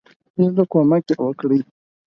هیله 0.35 0.51
ده 0.57 0.63
کومک 0.71 1.03
یی 1.09 1.15
وکړي. 1.23 1.59